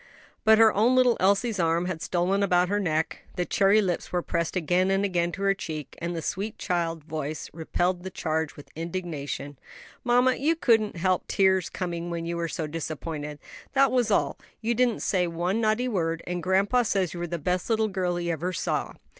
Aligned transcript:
But 0.43 0.57
her 0.57 0.73
own 0.73 0.95
little 0.95 1.15
Elsie's 1.19 1.59
arm 1.59 1.85
had 1.85 2.01
stolen 2.01 2.41
about 2.41 2.69
her 2.69 2.79
neck, 2.79 3.19
the 3.35 3.45
cherry 3.45 3.83
lips 3.83 4.11
were 4.11 4.23
pressed 4.23 4.55
again 4.55 4.89
and 4.89 5.05
again 5.05 5.31
to 5.33 5.43
her 5.43 5.53
cheek, 5.53 5.95
and 5.99 6.15
the 6.15 6.23
sweet 6.23 6.57
child 6.57 7.03
voice 7.03 7.51
repelled 7.53 8.01
the 8.01 8.09
charge 8.09 8.55
with 8.55 8.71
indignation. 8.75 9.59
"Mamma, 10.03 10.37
you 10.37 10.55
couldn't 10.55 10.97
help 10.97 11.27
the 11.27 11.33
tears 11.35 11.69
coming 11.69 12.09
when 12.09 12.25
you 12.25 12.35
were 12.35 12.47
so 12.47 12.65
disappointed; 12.65 13.37
and 13.37 13.39
that 13.73 13.91
was 13.91 14.09
all. 14.09 14.39
You 14.59 14.73
didn't 14.73 15.01
say 15.03 15.27
one 15.27 15.61
naughty 15.61 15.87
word. 15.87 16.23
And 16.25 16.41
grandpa 16.41 16.81
says 16.81 17.13
you 17.13 17.19
were 17.19 17.27
the 17.27 17.37
best 17.37 17.69
little 17.69 17.87
girl 17.87 18.15
he 18.15 18.31
ever 18.31 18.53
saw." 18.53 18.93